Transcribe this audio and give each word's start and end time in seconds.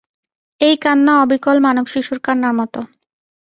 এই 0.59 0.75
কান্না 0.77 1.13
অবিকল 1.23 1.57
মানবশিশুর 1.65 2.19
কান্নার 2.19 2.53
মতো। 2.53 2.79